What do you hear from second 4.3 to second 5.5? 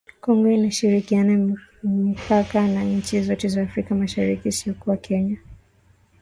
isipokuwa Kenya